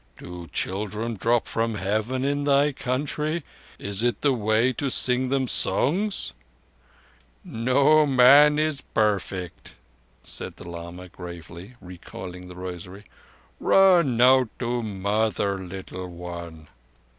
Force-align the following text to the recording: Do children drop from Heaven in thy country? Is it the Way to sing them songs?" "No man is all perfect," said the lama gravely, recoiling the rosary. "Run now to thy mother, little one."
Do 0.17 0.47
children 0.51 1.13
drop 1.13 1.45
from 1.45 1.75
Heaven 1.75 2.25
in 2.25 2.43
thy 2.45 2.71
country? 2.71 3.43
Is 3.77 4.01
it 4.01 4.21
the 4.21 4.33
Way 4.33 4.73
to 4.73 4.89
sing 4.89 5.29
them 5.29 5.47
songs?" 5.47 6.33
"No 7.43 8.07
man 8.07 8.57
is 8.57 8.81
all 8.81 8.87
perfect," 8.95 9.75
said 10.23 10.55
the 10.55 10.67
lama 10.67 11.07
gravely, 11.07 11.75
recoiling 11.79 12.47
the 12.47 12.55
rosary. 12.55 13.03
"Run 13.59 14.17
now 14.17 14.49
to 14.57 14.81
thy 14.81 14.87
mother, 14.89 15.59
little 15.59 16.07
one." 16.07 16.67